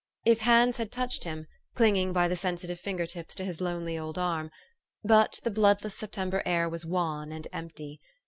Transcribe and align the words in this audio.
If 0.25 0.39
hands 0.39 0.77
had 0.77 0.91
touched 0.91 1.25
him, 1.25 1.45
clinging 1.75 2.11
by 2.11 2.27
the 2.27 2.35
sensitive 2.35 2.79
finger 2.79 3.05
tips 3.05 3.35
to 3.35 3.45
his 3.45 3.61
lonely 3.61 3.99
old 3.99 4.17
arm 4.17 4.49
but 5.03 5.39
the 5.43 5.51
bloodless 5.51 5.93
September 5.95 6.41
air 6.43 6.67
was 6.67 6.83
wan 6.83 7.31
and 7.31 7.47
empty. 7.53 8.01